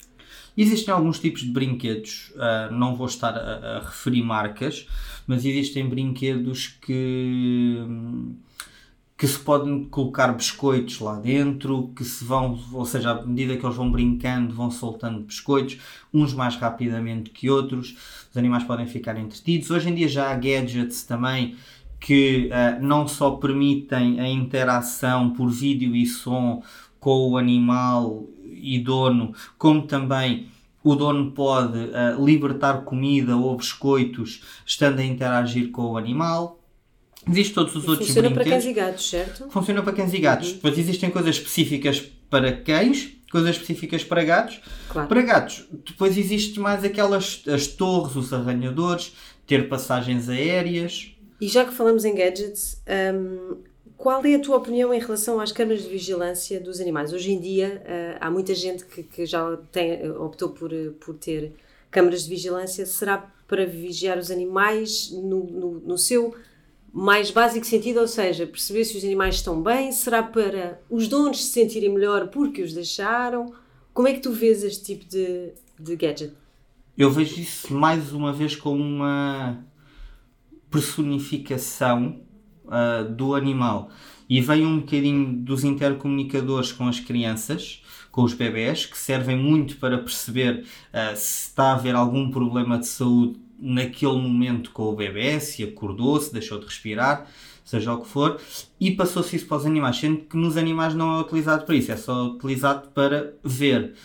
Existem 0.58 0.94
alguns 0.94 1.20
tipos 1.20 1.42
de 1.42 1.50
brinquedos, 1.50 2.34
não 2.72 2.96
vou 2.96 3.08
estar 3.08 3.36
a, 3.36 3.78
a, 3.78 3.80
referir 3.80 4.24
marcas, 4.24 4.88
mas 5.28 5.46
existem 5.46 5.88
brinquedos 5.88 6.68
que. 6.82 7.78
Que 9.18 9.28
se 9.30 9.40
podem 9.40 9.86
colocar 9.86 10.28
biscoitos 10.34 11.00
lá 11.00 11.18
dentro, 11.18 11.90
que 11.96 12.04
se 12.04 12.26
vão, 12.26 12.60
ou 12.74 12.86
seja, 12.86 13.12
à 13.12 13.26
medida 13.26 13.56
que 13.56 13.66
eles 13.66 13.78
vão 13.78 13.90
brincando, 13.90 14.54
vão 14.54 14.70
soltando 14.70 15.22
biscoitos, 15.22 15.78
uns 16.14 16.34
mais 16.34 16.58
rapidamente 16.58 17.30
que 17.30 17.50
outros, 17.50 17.96
os 18.30 18.36
animais 18.36 18.66
podem 18.66 18.86
ficar 18.86 19.18
entretidos. 19.18 19.72
Hoje 19.72 19.90
em 19.90 19.96
dia 19.96 20.10
já 20.10 20.30
há 20.30 20.36
gadgets 20.36 21.04
também 21.04 21.56
que 22.06 22.50
uh, 22.52 22.84
não 22.84 23.08
só 23.08 23.32
permitem 23.32 24.20
a 24.20 24.30
interação 24.30 25.32
por 25.32 25.50
vídeo 25.50 25.96
e 25.96 26.06
som 26.06 26.62
com 27.06 27.30
o 27.30 27.38
animal 27.38 28.26
e 28.44 28.80
dono, 28.80 29.32
como 29.60 29.86
também 29.86 30.50
o 30.84 30.96
dono 30.96 31.34
pode 31.34 31.78
uh, 31.78 32.26
libertar 32.26 32.84
comida 32.84 33.38
ou 33.38 33.56
biscoitos 33.56 34.42
estando 34.66 34.98
a 35.02 35.06
interagir 35.06 35.70
com 35.70 35.84
o 35.84 35.98
animal. 35.98 36.60
Existem 37.30 37.54
todos 37.54 37.76
os 37.76 37.88
outros 37.88 38.08
Funciona 38.08 38.30
brinquedos. 38.30 38.52
para 38.52 38.60
cães 38.60 38.66
e 38.66 38.74
gatos, 38.74 39.10
certo? 39.12 39.50
Funciona 39.52 39.84
para 39.84 39.94
cães 39.94 40.14
e 40.16 40.18
gatos. 40.18 40.48
Uhum. 40.48 40.56
Depois 40.56 40.80
existem 40.80 41.12
coisas 41.12 41.36
específicas 41.36 42.02
para 42.28 42.52
cães, 42.58 43.12
coisas 43.32 43.52
específicas 43.52 44.04
para 44.04 44.24
gatos. 44.24 44.60
Claro. 44.90 45.08
Para 45.08 45.22
gatos, 45.22 45.64
depois 45.86 46.18
existe 46.18 46.60
mais 46.60 46.84
aquelas 46.84 47.44
as 47.48 47.68
torres, 47.68 48.16
os 48.16 48.34
arranhadores, 48.34 49.14
ter 49.46 49.70
passagens 49.70 50.28
aéreas. 50.28 51.12
E 51.40 51.48
já 51.48 51.66
que 51.66 51.72
falamos 51.72 52.04
em 52.04 52.16
gadgets, 52.16 52.82
um, 53.14 53.58
qual 53.98 54.24
é 54.26 54.36
a 54.36 54.40
tua 54.40 54.58
opinião 54.58 54.94
em 54.94 55.00
relação 55.00 55.40
às 55.40 55.52
câmaras 55.52 55.84
de 55.84 55.90
vigilância 55.90 56.60
dos 56.60 56.80
animais? 56.80 57.14
Hoje 57.14 57.32
em 57.32 57.40
dia 57.40 57.82
uh, 57.84 58.18
há 58.20 58.30
muita 58.30 58.54
gente 58.54 58.86
que, 58.86 59.04
que 59.04 59.26
já 59.26 59.58
tem, 59.72 60.10
optou 60.12 60.50
por, 60.50 60.72
por 61.00 61.16
ter 61.16 61.54
câmaras 61.90 62.24
de 62.24 62.30
vigilância. 62.30 62.86
Será 62.86 63.18
para 63.48 63.66
vigiar 63.66 64.18
os 64.18 64.32
animais 64.32 65.12
no, 65.12 65.44
no, 65.44 65.72
no 65.80 65.98
seu 65.98 66.36
mais 66.92 67.30
básico 67.30 67.66
sentido, 67.66 68.00
ou 68.00 68.08
seja, 68.08 68.48
perceber 68.48 68.86
se 68.86 68.98
os 68.98 69.04
animais 69.04 69.36
estão 69.36 69.62
bem, 69.62 69.92
será 69.92 70.24
para 70.24 70.82
os 70.90 71.10
donos 71.10 71.44
se 71.44 71.52
sentirem 71.52 71.90
melhor 71.90 72.30
porque 72.30 72.62
os 72.62 72.74
deixaram, 72.74 73.54
Como 73.94 74.08
é 74.08 74.14
que 74.14 74.22
tu 74.22 74.32
vês 74.32 74.64
este 74.64 74.86
tipo 74.86 75.06
de, 75.06 75.54
de 75.78 75.96
gadget? 75.96 76.34
Eu 76.98 77.12
vejo 77.12 77.40
isso 77.40 77.74
mais 77.74 78.14
uma 78.14 78.32
vez 78.32 78.56
como 78.56 78.82
uma 78.82 79.66
personificação 80.72 82.25
uh, 82.68 83.10
do 83.14 83.36
animal. 83.36 83.90
E 84.30 84.42
vem 84.42 84.66
um 84.66 84.80
bocadinho 84.80 85.34
dos 85.34 85.64
intercomunicadores 85.64 86.72
com 86.72 86.88
as 86.88 87.00
crianças, 87.00 87.84
com 88.12 88.24
os 88.24 88.34
bebés, 88.34 88.86
que 88.86 88.98
servem 88.98 89.38
muito 89.38 89.78
para 89.78 89.98
perceber 89.98 90.66
uh, 90.94 91.16
se 91.16 91.50
está 91.50 91.72
a 91.72 91.74
haver 91.74 91.96
algum 91.96 92.32
problema 92.32 92.78
de 92.80 92.88
saúde 92.88 93.40
naquele 93.60 94.18
momento 94.18 94.72
com 94.72 94.84
o 94.84 94.96
bebê, 94.96 95.40
se 95.40 95.64
acordou, 95.64 96.20
se 96.20 96.34
deixou 96.34 96.60
de 96.60 96.66
respirar, 96.66 97.28
seja 97.64 97.94
o 97.94 98.02
que 98.02 98.08
for, 98.08 98.40
e 98.80 98.92
passou-se 98.92 99.36
isso 99.36 99.48
para 99.48 99.58
os 99.58 99.66
animais, 99.66 99.98
sendo 99.98 100.18
que 100.18 100.38
nos 100.38 100.58
animais 100.58 100.94
não 100.94 101.18
é 101.18 101.22
utilizado 101.22 101.66
para 101.66 101.76
isso, 101.76 101.92
é 101.92 101.98
só 101.98 102.28
utilizado 102.28 102.90
para 102.90 103.34
ver. 103.44 103.96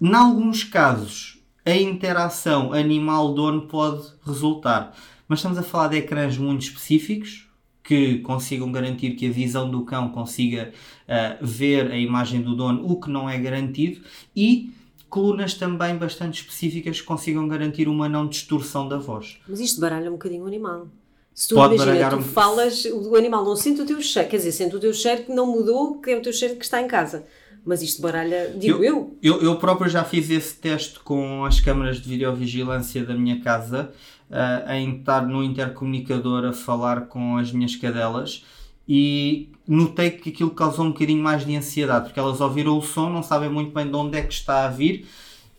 Em 0.00 0.14
alguns 0.14 0.64
casos, 0.64 1.38
a 1.64 1.76
interação 1.76 2.72
animal-dono 2.72 3.62
pode 3.62 4.08
resultar, 4.24 4.96
mas 5.28 5.38
estamos 5.38 5.58
a 5.58 5.62
falar 5.62 5.88
de 5.88 5.98
ecrãs 5.98 6.36
muito 6.36 6.62
específicos, 6.62 7.46
que 7.90 8.18
consigam 8.18 8.70
garantir 8.70 9.16
que 9.16 9.26
a 9.26 9.32
visão 9.32 9.68
do 9.68 9.84
cão 9.84 10.10
consiga 10.10 10.72
uh, 11.08 11.44
ver 11.44 11.90
a 11.90 11.96
imagem 11.96 12.40
do 12.40 12.54
dono, 12.54 12.88
o 12.88 13.00
que 13.00 13.10
não 13.10 13.28
é 13.28 13.36
garantido, 13.36 14.02
e 14.34 14.72
colunas 15.08 15.54
também 15.54 15.96
bastante 15.96 16.40
específicas 16.40 17.00
que 17.00 17.06
consigam 17.08 17.48
garantir 17.48 17.88
uma 17.88 18.08
não 18.08 18.28
distorção 18.28 18.86
da 18.86 18.96
voz. 18.96 19.38
Mas 19.48 19.58
isto 19.58 19.80
baralha 19.80 20.08
um 20.08 20.12
bocadinho 20.12 20.44
o 20.44 20.46
animal. 20.46 20.86
Se 21.34 21.48
tu 21.48 21.56
Pode 21.56 21.74
imagina, 21.74 22.10
tu 22.10 22.16
um... 22.18 22.22
falas, 22.22 22.84
o 22.84 23.16
animal 23.16 23.44
não 23.44 23.56
sente 23.56 23.80
o 23.80 23.84
teu 23.84 24.00
cheiro, 24.00 24.28
quer 24.28 24.36
dizer, 24.36 24.52
sente 24.52 24.76
o 24.76 24.78
teu 24.78 24.94
cheiro 24.94 25.24
que 25.24 25.32
não 25.32 25.48
mudou, 25.48 25.98
que 26.00 26.12
é 26.12 26.16
o 26.16 26.22
teu 26.22 26.32
cheiro 26.32 26.54
que 26.54 26.64
está 26.64 26.80
em 26.80 26.86
casa. 26.86 27.26
Mas 27.64 27.82
isto 27.82 28.00
baralha, 28.00 28.54
digo 28.56 28.84
eu. 28.84 29.16
Eu, 29.20 29.34
eu, 29.34 29.42
eu 29.42 29.56
próprio 29.56 29.90
já 29.90 30.04
fiz 30.04 30.30
esse 30.30 30.54
teste 30.54 31.00
com 31.00 31.44
as 31.44 31.58
câmaras 31.58 32.00
de 32.00 32.08
videovigilância 32.08 33.04
da 33.04 33.14
minha 33.14 33.40
casa 33.40 33.92
uh, 34.30 34.72
em 34.72 34.98
estar 34.98 35.26
no 35.26 35.42
intercomunicador 35.42 36.44
a 36.44 36.52
falar 36.52 37.02
com 37.02 37.36
as 37.36 37.52
minhas 37.52 37.76
cadelas 37.76 38.44
e 38.88 39.48
notei 39.66 40.10
que 40.10 40.30
aquilo 40.30 40.50
causou 40.50 40.84
um 40.84 40.88
bocadinho 40.88 41.22
mais 41.22 41.44
de 41.44 41.54
ansiedade, 41.54 42.06
porque 42.06 42.18
elas 42.18 42.40
ouviram 42.40 42.76
o 42.76 42.82
som, 42.82 43.08
não 43.08 43.22
sabem 43.22 43.48
muito 43.48 43.72
bem 43.72 43.86
de 43.86 43.94
onde 43.94 44.18
é 44.18 44.22
que 44.22 44.32
está 44.32 44.64
a 44.64 44.68
vir 44.68 45.06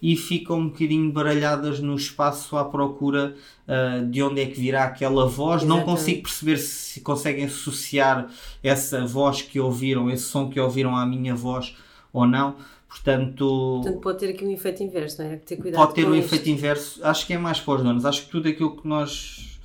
e 0.01 0.15
ficam 0.15 0.57
um 0.57 0.67
bocadinho 0.67 1.11
baralhadas 1.11 1.79
no 1.79 1.95
espaço 1.95 2.57
à 2.57 2.65
procura 2.65 3.35
uh, 3.67 4.05
de 4.07 4.23
onde 4.23 4.41
é 4.41 4.47
que 4.47 4.59
virá 4.59 4.85
aquela 4.85 5.27
voz. 5.27 5.61
Exatamente. 5.61 5.85
Não 5.87 5.95
consigo 5.95 6.23
perceber 6.23 6.57
se 6.57 7.01
conseguem 7.01 7.45
associar 7.45 8.27
essa 8.63 9.05
voz 9.05 9.43
que 9.43 9.59
ouviram, 9.59 10.09
esse 10.09 10.23
som 10.23 10.49
que 10.49 10.59
ouviram 10.59 10.95
à 10.95 11.05
minha 11.05 11.35
voz 11.35 11.75
ou 12.11 12.25
não. 12.25 12.55
Portanto, 12.91 13.79
Portanto, 13.81 14.01
pode 14.01 14.19
ter 14.19 14.29
aqui 14.29 14.45
um 14.45 14.51
efeito 14.51 14.83
inverso, 14.83 15.23
não 15.23 15.31
é? 15.31 15.37
Ter 15.37 15.55
cuidado 15.55 15.79
pode 15.81 15.95
ter 15.95 16.05
um 16.05 16.13
isto. 16.13 16.25
efeito 16.25 16.49
inverso. 16.49 16.99
Acho 17.03 17.25
que 17.25 17.33
é 17.33 17.37
mais 17.37 17.59
para 17.59 17.75
os 17.75 17.83
donos. 17.83 18.05
Acho 18.05 18.25
que 18.25 18.29
tudo 18.29 18.49
aquilo 18.49 18.75
que 18.75 18.85
nós 18.87 19.59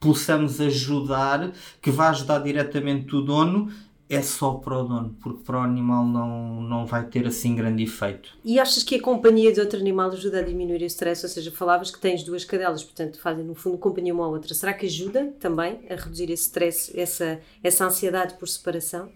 possamos 0.00 0.60
ajudar, 0.60 1.52
que 1.80 1.92
vai 1.92 2.08
ajudar 2.08 2.40
diretamente 2.40 3.14
o 3.14 3.20
dono, 3.20 3.72
é 4.10 4.20
só 4.20 4.54
para 4.54 4.78
o 4.78 4.84
dono, 4.84 5.16
porque 5.22 5.42
para 5.42 5.60
o 5.60 5.62
animal 5.62 6.04
não, 6.04 6.60
não 6.60 6.84
vai 6.84 7.06
ter 7.06 7.26
assim 7.26 7.54
grande 7.54 7.84
efeito. 7.84 8.36
E 8.44 8.58
achas 8.58 8.82
que 8.82 8.96
a 8.96 9.00
companhia 9.00 9.52
de 9.52 9.60
outro 9.60 9.78
animal 9.78 10.10
ajuda 10.10 10.40
a 10.40 10.42
diminuir 10.42 10.82
o 10.82 10.86
stress? 10.86 11.24
Ou 11.24 11.30
seja, 11.30 11.50
falavas 11.50 11.90
que 11.90 11.98
tens 11.98 12.22
duas 12.22 12.44
cadelas, 12.44 12.82
portanto 12.84 13.18
fazem 13.18 13.44
no 13.44 13.54
fundo 13.54 13.78
companhia 13.78 14.12
uma 14.12 14.24
à 14.24 14.28
outra. 14.28 14.52
Será 14.52 14.74
que 14.74 14.86
ajuda 14.86 15.32
também 15.40 15.80
a 15.88 15.94
reduzir 15.94 16.30
esse 16.30 16.42
stress, 16.42 16.92
essa, 16.98 17.40
essa 17.62 17.86
ansiedade 17.86 18.34
por 18.34 18.48
separação? 18.48 19.08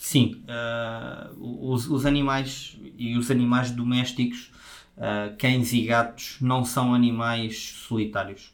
Sim, 0.00 0.42
uh, 0.48 1.70
os, 1.70 1.86
os, 1.86 2.06
animais 2.06 2.74
e 2.96 3.18
os 3.18 3.30
animais 3.30 3.70
domésticos, 3.70 4.50
uh, 4.96 5.36
cães 5.36 5.74
e 5.74 5.82
gatos, 5.82 6.38
não 6.40 6.64
são 6.64 6.94
animais 6.94 7.84
solitários. 7.86 8.50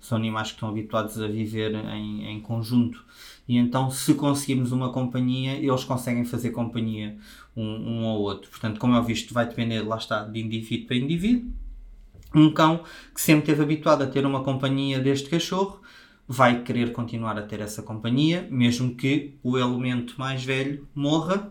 São 0.00 0.18
animais 0.18 0.48
que 0.48 0.54
estão 0.54 0.68
habituados 0.68 1.20
a 1.20 1.28
viver 1.28 1.72
em, 1.72 2.26
em 2.26 2.40
conjunto. 2.40 3.04
E 3.46 3.56
então, 3.56 3.92
se 3.92 4.12
conseguirmos 4.14 4.72
uma 4.72 4.92
companhia, 4.92 5.52
eles 5.52 5.84
conseguem 5.84 6.24
fazer 6.24 6.50
companhia 6.50 7.16
um, 7.56 8.00
um 8.02 8.04
ao 8.04 8.20
outro. 8.20 8.50
Portanto, 8.50 8.80
como 8.80 8.96
é 8.96 9.00
visto, 9.00 9.32
vai 9.32 9.46
depender, 9.46 9.82
lá 9.82 9.98
está, 9.98 10.24
de 10.24 10.40
indivíduo 10.40 10.88
para 10.88 10.96
indivíduo. 10.96 11.52
Um 12.34 12.52
cão 12.52 12.82
que 13.14 13.20
sempre 13.20 13.42
esteve 13.42 13.62
habituado 13.62 14.02
a 14.02 14.06
ter 14.08 14.26
uma 14.26 14.42
companhia 14.42 14.98
deste 14.98 15.30
cachorro 15.30 15.80
vai 16.28 16.62
querer 16.62 16.92
continuar 16.92 17.38
a 17.38 17.42
ter 17.42 17.60
essa 17.60 17.82
companhia, 17.82 18.46
mesmo 18.50 18.94
que 18.94 19.38
o 19.42 19.56
elemento 19.56 20.14
mais 20.18 20.44
velho 20.44 20.86
morra, 20.94 21.50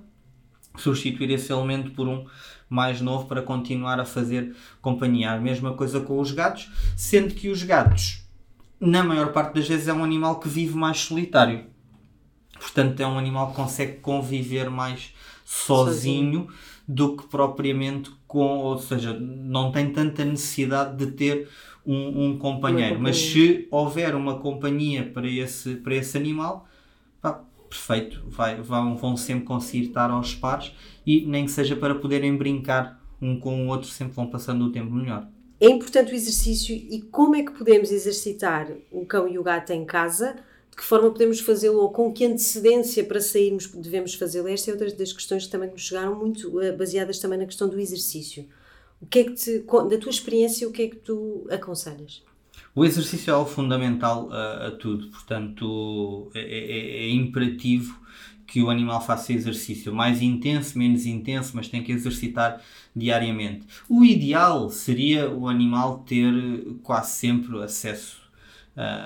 substituir 0.78 1.32
esse 1.32 1.52
elemento 1.52 1.92
por 1.92 2.08
um 2.08 2.28
mais 2.70 3.02
novo 3.02 3.26
para 3.26 3.42
continuar 3.42 4.00
a 4.00 4.06
fazer 4.06 4.56
companhia. 4.80 5.32
A 5.32 5.40
mesma 5.40 5.74
coisa 5.74 6.00
com 6.00 6.20
os 6.20 6.32
gatos, 6.32 6.70
sendo 6.96 7.34
que 7.34 7.50
os 7.50 7.64
gatos, 7.64 8.24
na 8.80 9.04
maior 9.04 9.34
parte 9.34 9.56
das 9.56 9.68
vezes, 9.68 9.88
é 9.88 9.94
um 9.94 10.04
animal 10.04 10.40
que 10.40 10.48
vive 10.48 10.76
mais 10.76 11.00
solitário. 11.00 11.66
Portanto, 12.60 13.00
é 13.00 13.08
um 13.08 13.18
animal 13.18 13.50
que 13.50 13.56
consegue 13.56 13.94
conviver 13.94 14.70
mais 14.70 15.14
sozinho, 15.44 16.42
sozinho. 16.42 16.48
do 16.88 17.18
que 17.18 17.28
propriamente 17.28 18.12
com, 18.28 18.60
ou 18.60 18.78
seja, 18.78 19.14
não 19.20 19.72
tem 19.72 19.92
tanta 19.92 20.24
necessidade 20.24 20.98
de 20.98 21.12
ter 21.14 21.50
um, 21.88 22.26
um 22.26 22.38
companheiro. 22.38 23.00
Mas 23.00 23.18
se 23.18 23.66
houver 23.72 24.14
uma 24.14 24.40
companhia 24.40 25.10
para 25.12 25.28
esse, 25.28 25.76
para 25.76 25.96
esse 25.96 26.18
animal, 26.18 26.68
pá, 27.22 27.42
perfeito, 27.70 28.22
vai, 28.28 28.62
vão, 28.62 28.98
vão 28.98 29.16
sempre 29.16 29.46
conseguir 29.46 29.88
estar 29.88 30.12
aos 30.12 30.36
pares 30.36 30.74
e 31.06 31.26
nem 31.26 31.46
que 31.46 31.52
seja 31.52 31.76
para 31.76 31.96
poderem 31.96 32.36
brincar 32.36 33.02
um 33.22 33.40
com 33.40 33.66
o 33.66 33.70
outro, 33.70 33.88
sempre 33.88 34.14
vão 34.14 34.28
passando 34.28 34.66
o 34.66 34.72
tempo 34.72 34.92
melhor. 34.92 35.28
É 35.60 35.68
importante 35.68 36.12
o 36.12 36.16
exercício 36.16 36.76
e 36.76 37.02
como 37.02 37.36
é 37.36 37.42
que 37.42 37.52
podemos 37.52 37.92
exercitar 37.92 38.70
o 38.92 39.06
cão 39.06 39.28
e 39.28 39.40
o 39.40 39.44
gato 39.44 39.72
em 39.72 39.86
casa? 39.86 40.36
De 40.70 40.78
que 40.78 40.84
forma 40.84 41.10
podemos 41.10 41.40
fazê-lo 41.40 41.80
ou 41.80 41.90
com 41.90 42.14
que 42.14 42.26
antecedência 42.26 43.04
para 43.04 43.20
sairmos 43.20 43.66
devemos 43.66 44.14
fazê-lo? 44.14 44.48
Esta 44.48 44.70
é 44.70 44.74
outra 44.74 44.92
das 44.92 45.12
questões 45.12 45.46
que 45.46 45.52
também 45.52 45.72
nos 45.72 45.82
chegaram 45.82 46.14
muito 46.14 46.62
eh, 46.62 46.72
baseadas 46.72 47.18
também 47.18 47.40
na 47.40 47.48
questão 47.48 47.68
do 47.68 47.80
exercício. 47.80 48.46
O 49.02 49.06
que 49.06 49.20
é 49.20 49.24
que 49.24 49.34
te, 49.34 49.60
da 49.60 49.98
tua 49.98 50.10
experiência, 50.10 50.68
o 50.68 50.72
que 50.72 50.82
é 50.84 50.88
que 50.88 50.96
tu 50.98 51.48
aconselhas? 51.50 52.24
O 52.76 52.84
exercício 52.86 53.32
é 53.32 53.36
o 53.36 53.46
fundamental 53.46 54.32
a, 54.32 54.68
a 54.68 54.72
tudo, 54.72 55.08
portanto 55.08 56.30
é, 56.34 56.42
é, 56.42 57.06
é, 57.06 57.10
imperativo 57.10 58.00
que 58.46 58.62
o 58.62 58.70
animal 58.70 59.02
faça 59.02 59.34
exercício 59.34 59.94
mais 59.94 60.22
intenso, 60.22 60.78
menos 60.78 61.06
intenso, 61.06 61.52
mas 61.56 61.68
tem 61.68 61.84
que 61.84 61.92
exercitar 61.92 62.62
diariamente. 62.96 63.66
O 63.90 64.06
ideal 64.06 64.70
seria 64.70 65.30
o 65.30 65.48
animal 65.48 66.00
ter 66.00 66.34
quase 66.82 67.12
sempre 67.12 67.62
acesso 67.62 68.27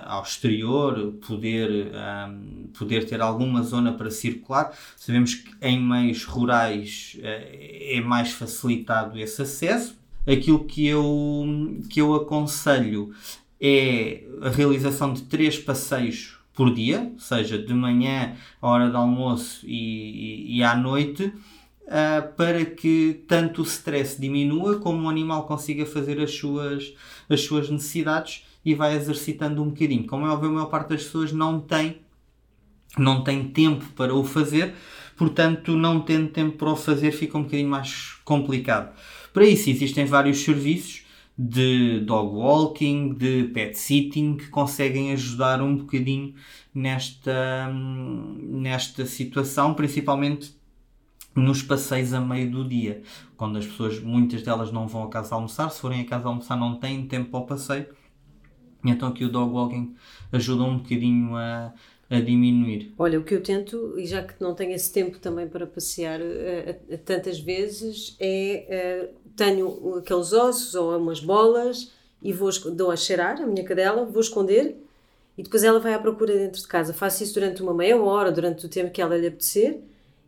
ao 0.06 0.24
exterior, 0.24 1.14
poder, 1.26 1.92
um, 2.30 2.68
poder 2.78 3.06
ter 3.06 3.22
alguma 3.22 3.64
zona 3.64 3.94
para 3.94 4.12
circular. 4.12 4.78
Sabemos 4.98 5.36
que 5.36 5.52
em 5.62 5.82
meios 5.82 6.26
rurais 6.26 7.18
uh, 7.20 7.22
é 7.24 8.02
mais 8.02 8.32
facilitado 8.32 9.18
esse 9.18 9.42
acesso. 9.42 9.98
Aquilo 10.28 10.66
que 10.66 10.86
eu, 10.86 11.80
que 11.90 12.02
eu 12.02 12.14
aconselho 12.14 13.12
é 13.60 14.24
a 14.42 14.50
realização 14.50 15.14
de 15.14 15.24
três 15.24 15.58
passeios 15.58 16.38
por 16.54 16.74
dia, 16.74 17.12
seja 17.18 17.58
de 17.58 17.74
manhã, 17.74 18.36
à 18.62 18.68
hora 18.68 18.90
de 18.90 18.96
almoço 18.96 19.66
e, 19.66 20.50
e, 20.50 20.58
e 20.58 20.64
à 20.64 20.76
noite, 20.76 21.24
uh, 21.26 22.34
para 22.36 22.66
que 22.66 23.24
tanto 23.28 23.62
o 23.62 23.66
stress 23.66 24.20
diminua 24.20 24.80
como 24.80 25.08
o 25.08 25.10
animal 25.10 25.48
consiga 25.48 25.86
fazer 25.86 26.20
as 26.20 26.32
suas, 26.32 26.94
as 27.30 27.42
suas 27.42 27.70
necessidades 27.70 28.44
e 28.64 28.76
vai 28.76 28.96
exercitando 28.96 29.62
um 29.62 29.70
bocadinho. 29.70 30.06
Como 30.06 30.26
é 30.26 30.30
óbvio, 30.30 30.50
a 30.50 30.54
maior 30.54 30.68
parte 30.68 30.90
das 30.90 31.04
pessoas 31.04 31.32
não 31.32 31.60
tem, 31.60 31.98
não 32.98 33.24
tem 33.24 33.48
tempo 33.48 33.86
para 33.96 34.14
o 34.14 34.24
fazer, 34.24 34.74
portanto, 35.18 35.76
não 35.76 36.02
tendo 36.02 36.30
tempo 36.30 36.58
para 36.58 36.72
o 36.72 36.76
fazer 36.76 37.12
fica 37.12 37.38
um 37.38 37.44
bocadinho 37.44 37.70
mais 37.70 38.16
complicado. 38.24 38.96
Para 39.34 39.46
isso 39.46 39.70
existem 39.70 40.06
vários 40.06 40.40
serviços 40.40 41.04
de 41.38 42.02
dog 42.02 42.36
walking, 42.36 43.16
de 43.16 43.46
pet 43.54 43.78
sitting, 43.78 44.38
que 44.38 44.48
conseguem 44.50 45.12
ajudar 45.14 45.62
um 45.62 45.76
bocadinho 45.76 46.36
nesta, 46.74 47.72
nesta 47.74 49.06
situação, 49.06 49.74
principalmente 49.74 50.54
nos 51.36 51.64
passeios 51.64 52.14
a 52.14 52.20
meio 52.20 52.52
do 52.52 52.68
dia, 52.68 53.02
quando 53.38 53.58
as 53.58 53.66
pessoas, 53.66 54.00
muitas 54.00 54.44
delas 54.44 54.72
não 54.72 54.88
vão 54.88 55.04
a 55.04 55.10
casa 55.10 55.34
almoçar, 55.34 55.70
se 55.72 55.80
forem 55.80 56.02
a 56.02 56.06
casa 56.06 56.28
almoçar 56.28 56.58
não 56.58 56.76
têm 56.76 57.08
tempo 57.08 57.32
para 57.32 57.40
o 57.40 57.46
passeio, 57.46 57.88
então 58.84 59.10
aqui 59.10 59.24
o 59.24 59.30
dog 59.30 59.54
walking 59.54 59.96
ajuda 60.32 60.64
um 60.64 60.78
bocadinho 60.78 61.36
a, 61.36 61.74
a 62.10 62.20
diminuir. 62.20 62.94
Olha, 62.98 63.20
o 63.20 63.24
que 63.24 63.36
eu 63.36 63.42
tento, 63.42 63.96
e 63.98 64.06
já 64.06 64.24
que 64.24 64.34
não 64.40 64.54
tenho 64.56 64.74
esse 64.74 64.92
tempo 64.92 65.20
também 65.20 65.48
para 65.48 65.68
passear 65.68 66.20
uh, 66.20 66.98
tantas 67.06 67.40
vezes, 67.40 68.16
é 68.20 69.10
uh, 69.12 69.32
tenho 69.36 69.98
aqueles 69.98 70.34
ossos 70.34 70.76
ou 70.76 70.98
umas 70.98 71.20
bolas 71.20 71.92
e 72.22 72.34
vou 72.34 72.50
dou 72.72 72.92
a 72.92 72.96
cheirar 72.96 73.42
a 73.42 73.46
minha 73.46 73.64
cadela, 73.64 74.06
vou 74.06 74.22
esconder 74.22 74.76
e 75.38 75.44
depois 75.44 75.64
ela 75.64 75.80
vai 75.80 75.94
à 75.94 76.00
procura 76.00 76.34
dentro 76.34 76.62
de 76.62 76.68
casa. 76.68 76.94
Faço 76.94 77.24
isso 77.24 77.34
durante 77.34 77.62
uma 77.62 77.74
meia 77.74 77.98
hora, 77.98 78.32
durante 78.32 78.66
o 78.66 78.70
tempo 78.70 78.92
que 78.92 79.02
ela 79.02 79.18
lhe 79.18 79.28
apetecer 79.28 79.82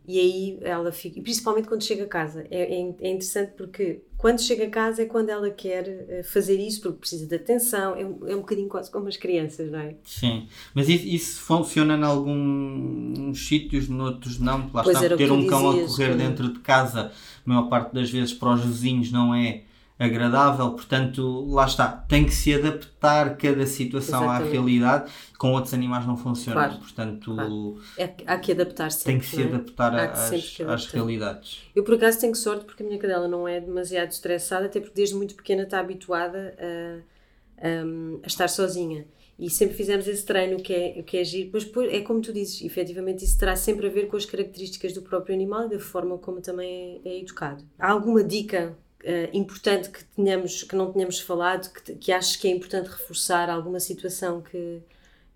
e 0.06 0.18
aí 0.20 0.58
ela 0.60 0.92
fica, 0.92 1.20
principalmente 1.22 1.66
quando 1.66 1.82
chega 1.82 2.04
a 2.04 2.08
casa. 2.08 2.46
É, 2.50 2.62
é, 2.62 2.94
é, 3.00 3.08
interessante 3.08 3.52
porque 3.56 4.02
quando 4.18 4.40
chega 4.40 4.64
a 4.64 4.70
casa 4.70 5.02
é 5.02 5.06
quando 5.06 5.30
ela 5.30 5.50
quer 5.50 5.88
eh, 6.08 6.22
fazer 6.22 6.58
isso, 6.60 6.82
porque 6.82 6.98
precisa 6.98 7.26
de 7.26 7.34
atenção, 7.34 7.96
é 7.96 8.04
um, 8.04 8.28
é 8.28 8.36
um 8.36 8.40
bocadinho 8.40 8.68
quase 8.68 8.90
como 8.90 9.08
as 9.08 9.16
crianças, 9.16 9.70
não 9.70 9.78
é? 9.78 9.96
Sim, 10.04 10.46
mas 10.74 10.88
isso, 10.88 11.06
isso 11.06 11.40
funciona 11.40 11.96
em 11.96 12.02
alguns 12.02 13.46
sítios, 13.46 13.88
noutros 13.88 14.38
não. 14.38 14.70
Lá 14.74 14.82
pois 14.82 15.00
está, 15.00 15.16
ter 15.16 15.32
um 15.32 15.46
cão 15.46 15.72
dizias, 15.72 15.92
a 15.92 15.96
correr 15.96 16.16
dentro 16.16 16.52
de 16.52 16.58
casa, 16.60 17.10
a 17.46 17.48
maior 17.48 17.68
parte 17.68 17.94
das 17.94 18.10
vezes 18.10 18.34
para 18.34 18.54
os 18.54 18.64
vizinhos 18.64 19.10
não 19.10 19.34
é 19.34 19.62
agradável, 19.98 20.72
portanto, 20.72 21.46
lá 21.48 21.66
está, 21.66 21.88
tem 21.88 22.24
que 22.24 22.34
se 22.34 22.52
adaptar 22.52 23.36
cada 23.36 23.64
situação 23.64 24.24
Exatamente. 24.24 24.48
à 24.48 24.52
realidade, 24.52 25.12
com 25.38 25.52
outros 25.52 25.72
animais 25.72 26.04
não 26.04 26.16
funciona, 26.16 26.66
claro. 26.66 26.78
portanto 26.78 27.34
claro. 27.34 27.80
É, 27.96 28.12
há 28.26 28.38
que 28.38 28.52
adaptar 28.52 28.90
sempre, 28.90 29.12
tem 29.12 29.20
que 29.20 29.26
se 29.26 29.42
é? 29.42 29.46
adaptar 29.46 29.94
às, 29.94 30.60
às, 30.60 30.86
realidades. 30.86 31.62
Eu 31.74 31.84
por 31.84 31.94
acaso 31.94 32.18
tenho 32.18 32.34
sorte 32.34 32.64
porque 32.64 32.82
a 32.82 32.86
minha 32.86 32.98
cadela 32.98 33.28
não 33.28 33.46
é 33.46 33.60
demasiado 33.60 34.10
estressada, 34.10 34.66
até 34.66 34.80
porque 34.80 34.94
desde 34.94 35.14
muito 35.14 35.36
pequena 35.36 35.62
está 35.62 35.78
habituada 35.78 36.56
a, 36.58 37.68
a, 37.68 38.26
estar 38.26 38.48
sozinha 38.48 39.06
e 39.38 39.48
sempre 39.50 39.76
fizemos 39.76 40.08
esse 40.08 40.24
treino 40.24 40.56
que 40.60 40.72
é, 40.72 41.02
que 41.02 41.18
é 41.18 41.24
giro, 41.24 41.50
mas 41.52 41.68
é 41.90 42.00
como 42.00 42.20
tu 42.20 42.32
dizes, 42.32 42.62
efetivamente 42.62 43.24
isso 43.24 43.38
terá 43.38 43.54
sempre 43.54 43.86
a 43.86 43.90
ver 43.90 44.06
com 44.06 44.16
as 44.16 44.24
características 44.24 44.92
do 44.92 45.02
próprio 45.02 45.34
animal 45.34 45.66
e 45.66 45.70
da 45.70 45.78
forma 45.78 46.18
como 46.18 46.40
também 46.40 47.00
é, 47.04 47.10
é 47.10 47.20
educado. 47.20 47.64
Há 47.78 47.90
alguma 47.90 48.22
dica 48.22 48.76
uh, 49.04 49.36
importante 49.36 49.90
que, 49.90 50.04
tenhamos, 50.04 50.62
que 50.62 50.74
não 50.74 50.92
tenhamos 50.92 51.20
falado, 51.20 51.72
que, 51.72 51.94
que 51.94 52.12
achas 52.12 52.36
que 52.36 52.48
é 52.48 52.50
importante 52.50 52.88
reforçar? 52.88 53.50
Alguma 53.50 53.78
situação 53.78 54.40
que, 54.40 54.80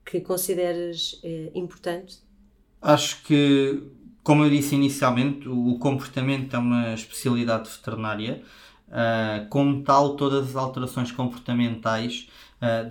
que 0.04 0.20
consideras 0.20 1.20
uh, 1.24 1.50
importante? 1.54 2.18
Acho 2.80 3.22
que, 3.22 3.82
como 4.22 4.44
eu 4.44 4.50
disse 4.50 4.74
inicialmente, 4.74 5.48
o 5.48 5.78
comportamento 5.78 6.54
é 6.54 6.58
uma 6.58 6.94
especialidade 6.94 7.68
veterinária. 7.68 8.42
Uh, 8.88 9.48
como 9.50 9.82
tal, 9.82 10.16
todas 10.16 10.48
as 10.48 10.56
alterações 10.56 11.12
comportamentais 11.12 12.28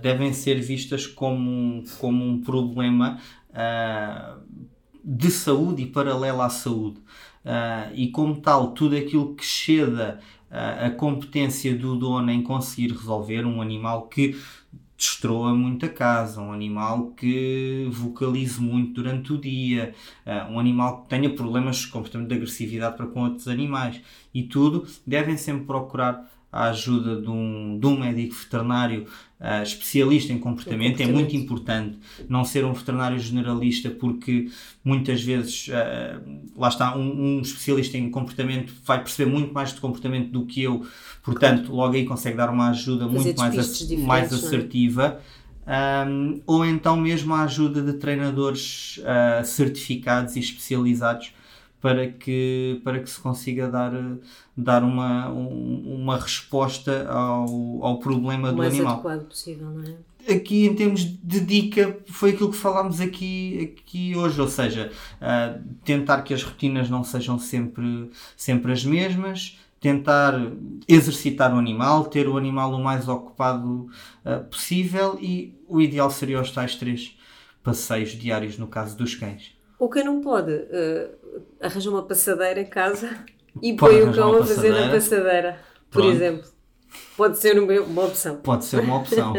devem 0.00 0.32
ser 0.32 0.62
vistas 0.62 1.06
como, 1.06 1.84
como 2.00 2.24
um 2.24 2.40
problema 2.40 3.20
de 5.04 5.30
saúde 5.30 5.82
e 5.82 5.86
paralelo 5.86 6.40
à 6.40 6.48
saúde. 6.48 7.02
e 7.92 8.08
como 8.08 8.40
tal, 8.40 8.72
tudo 8.72 8.96
aquilo 8.96 9.34
que 9.34 9.44
ceda 9.44 10.20
a 10.50 10.90
competência 10.90 11.76
do 11.76 11.96
dono 11.96 12.30
em 12.30 12.42
conseguir 12.42 12.92
resolver 12.92 13.44
um 13.44 13.60
animal 13.60 14.08
que 14.08 14.36
destroa 14.96 15.54
muito 15.54 15.86
a 15.86 15.88
casa, 15.88 16.40
um 16.40 16.52
animal 16.52 17.12
que 17.12 17.86
vocalize 17.90 18.60
muito 18.60 18.94
durante 18.94 19.32
o 19.32 19.38
dia, 19.38 19.94
um 20.50 20.58
animal 20.58 21.02
que 21.02 21.08
tenha 21.10 21.30
problemas 21.30 21.76
de 21.76 21.88
comportamento 21.88 22.28
de 22.28 22.34
agressividade 22.34 22.96
para 22.96 23.06
com 23.06 23.22
outros 23.24 23.46
animais. 23.46 24.00
E 24.34 24.42
tudo, 24.42 24.86
devem 25.06 25.36
sempre 25.36 25.66
procurar 25.66 26.28
a 26.50 26.70
ajuda 26.70 27.20
de 27.20 27.28
um, 27.28 27.78
de 27.78 27.86
um 27.86 27.98
médico 27.98 28.34
veterinário 28.34 29.06
uh, 29.38 29.62
especialista 29.62 30.32
em 30.32 30.38
comportamento. 30.38 30.92
comportamento. 30.92 31.16
É 31.16 31.20
muito 31.20 31.36
importante 31.36 31.98
não 32.28 32.44
ser 32.44 32.64
um 32.64 32.72
veterinário 32.72 33.18
generalista, 33.18 33.90
porque 33.90 34.48
muitas 34.82 35.22
vezes, 35.22 35.68
uh, 35.68 36.40
lá 36.56 36.68
está, 36.68 36.96
um, 36.96 37.38
um, 37.38 37.40
especialista 37.40 37.98
em 37.98 38.10
comportamento 38.10 38.72
vai 38.84 39.02
perceber 39.02 39.30
muito 39.30 39.52
mais 39.52 39.74
de 39.74 39.80
comportamento 39.80 40.30
do 40.30 40.46
que 40.46 40.62
eu, 40.62 40.86
portanto, 41.22 41.70
logo 41.70 41.94
aí 41.94 42.06
consegue 42.06 42.36
dar 42.36 42.48
uma 42.48 42.70
ajuda 42.70 43.06
Fazer 43.06 43.18
muito 43.18 43.38
mais, 43.38 43.96
mais 44.06 44.32
é? 44.32 44.34
assertiva. 44.34 45.20
Um, 46.08 46.40
ou 46.46 46.64
então 46.64 46.96
mesmo 46.96 47.34
a 47.34 47.42
ajuda 47.42 47.82
de 47.82 47.92
treinadores 47.98 48.98
uh, 48.98 49.44
certificados 49.44 50.34
e 50.34 50.40
especializados 50.40 51.30
para 51.80 52.08
que, 52.08 52.80
para 52.84 52.98
que 53.00 53.08
se 53.08 53.20
consiga 53.20 53.68
dar, 53.68 53.92
dar 54.56 54.82
uma, 54.82 55.28
uma 55.28 56.16
resposta 56.16 57.08
ao, 57.08 57.84
ao 57.84 57.98
problema 57.98 58.50
o 58.50 58.56
do 58.56 58.62
animal. 58.62 58.80
O 58.80 58.84
mais 58.84 59.06
adequado 59.06 59.28
possível, 59.28 59.70
não 59.70 59.84
é? 59.84 60.32
Aqui, 60.32 60.66
em 60.66 60.74
termos 60.74 61.04
de 61.04 61.40
dica, 61.40 61.98
foi 62.06 62.30
aquilo 62.30 62.50
que 62.50 62.56
falámos 62.56 63.00
aqui, 63.00 63.74
aqui 63.78 64.14
hoje, 64.14 64.38
ou 64.38 64.48
seja, 64.48 64.92
uh, 65.22 65.62
tentar 65.84 66.22
que 66.22 66.34
as 66.34 66.42
rotinas 66.42 66.90
não 66.90 67.02
sejam 67.02 67.38
sempre, 67.38 68.10
sempre 68.36 68.72
as 68.72 68.84
mesmas, 68.84 69.58
tentar 69.80 70.34
exercitar 70.86 71.54
o 71.54 71.58
animal, 71.58 72.04
ter 72.06 72.28
o 72.28 72.36
animal 72.36 72.74
o 72.74 72.82
mais 72.82 73.08
ocupado 73.08 73.88
uh, 74.24 74.44
possível 74.50 75.16
e 75.20 75.54
o 75.66 75.80
ideal 75.80 76.10
seria 76.10 76.40
os 76.40 76.50
tais 76.50 76.74
três 76.74 77.16
passeios 77.62 78.10
diários 78.10 78.58
no 78.58 78.66
caso 78.66 78.98
dos 78.98 79.14
cães. 79.14 79.57
O 79.78 79.88
que 79.88 80.02
não 80.02 80.20
pode 80.20 80.52
uh, 80.52 81.42
arranja 81.60 81.90
uma 81.90 82.02
passadeira 82.02 82.60
em 82.60 82.66
casa 82.66 83.24
e 83.62 83.74
põe 83.74 84.02
o 84.02 84.12
cão 84.12 84.36
a 84.36 84.44
fazer 84.44 84.70
na 84.70 84.90
passadeira, 84.90 85.60
por 85.90 86.02
Pronto. 86.02 86.16
exemplo. 86.16 86.58
Pode 87.16 87.38
ser 87.38 87.58
uma 87.58 88.04
opção. 88.04 88.36
Pode 88.36 88.64
ser 88.64 88.80
uma 88.80 88.98
opção. 88.98 89.34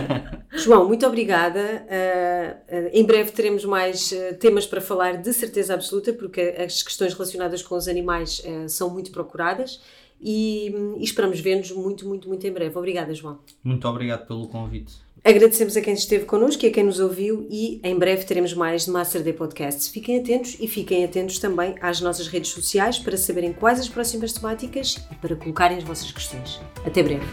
João, 0.54 0.86
muito 0.86 1.06
obrigada. 1.06 1.60
Uh, 1.60 2.86
uh, 2.86 2.90
em 2.92 3.04
breve 3.04 3.32
teremos 3.32 3.64
mais 3.64 4.12
uh, 4.12 4.36
temas 4.38 4.66
para 4.66 4.80
falar 4.80 5.16
de 5.16 5.32
certeza 5.32 5.74
absoluta, 5.74 6.12
porque 6.12 6.54
as 6.58 6.82
questões 6.82 7.14
relacionadas 7.14 7.62
com 7.62 7.74
os 7.74 7.88
animais 7.88 8.42
são 8.68 8.90
muito 8.90 9.10
procuradas 9.10 9.80
e, 10.20 10.72
um, 10.76 10.98
e 10.98 11.04
esperamos 11.04 11.40
ver-nos 11.40 11.70
muito, 11.72 12.06
muito, 12.06 12.28
muito 12.28 12.46
em 12.46 12.52
breve. 12.52 12.76
Obrigada, 12.76 13.14
João. 13.14 13.38
Muito 13.64 13.88
obrigado 13.88 14.26
pelo 14.26 14.46
convite. 14.46 14.94
Agradecemos 15.24 15.76
a 15.76 15.80
quem 15.80 15.94
esteve 15.94 16.24
connosco 16.24 16.64
e 16.64 16.68
a 16.68 16.72
quem 16.72 16.82
nos 16.82 16.98
ouviu 16.98 17.46
e 17.48 17.80
em 17.84 17.96
breve 17.96 18.24
teremos 18.24 18.52
mais 18.54 18.86
de 18.86 18.90
Master 18.90 19.22
Day 19.22 19.32
Podcasts. 19.32 19.86
Fiquem 19.86 20.18
atentos 20.18 20.56
e 20.58 20.66
fiquem 20.66 21.04
atentos 21.04 21.38
também 21.38 21.76
às 21.80 22.00
nossas 22.00 22.26
redes 22.26 22.50
sociais 22.50 22.98
para 22.98 23.16
saberem 23.16 23.52
quais 23.52 23.78
as 23.78 23.88
próximas 23.88 24.32
temáticas 24.32 24.96
e 25.12 25.14
para 25.14 25.36
colocarem 25.36 25.78
as 25.78 25.84
vossas 25.84 26.10
questões. 26.10 26.60
Até 26.84 27.04
breve. 27.04 27.24